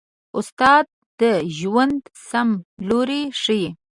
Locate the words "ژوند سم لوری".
1.57-3.23